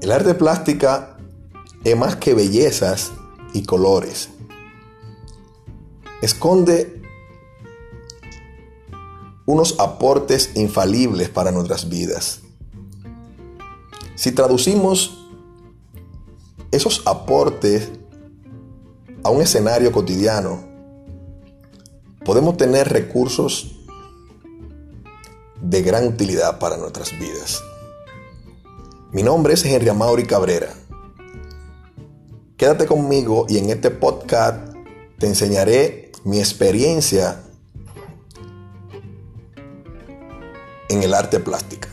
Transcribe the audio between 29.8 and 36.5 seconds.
Amaury Cabrera. Quédate conmigo y en este podcast te enseñaré mi